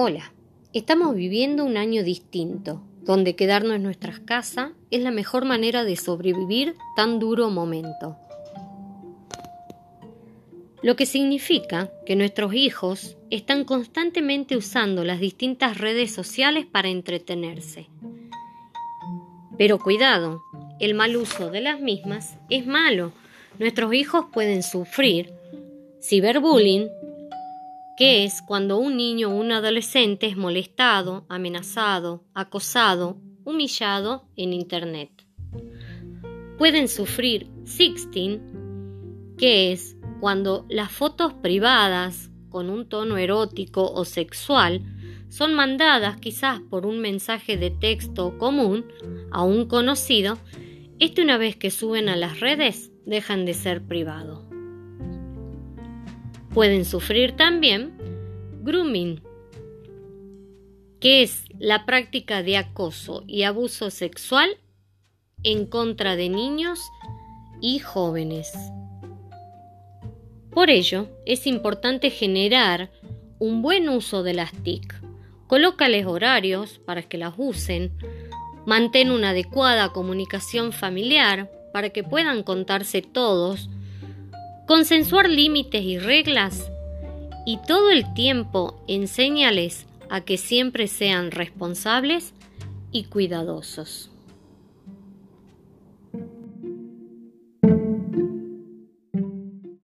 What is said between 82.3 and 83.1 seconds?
contarse